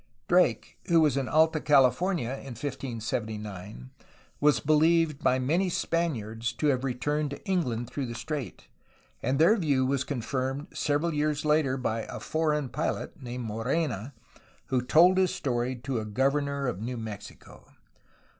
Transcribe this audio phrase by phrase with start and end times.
[0.27, 3.91] Drake, who was in Alta California in 1579,
[4.39, 8.67] was believed by many Spaniards to have returned to England through the strait,
[9.21, 14.15] and their view was confirmed several years later by '^a foreign pilot'' named Morena,
[14.69, 17.71] who told his story to a governor of New Mexico.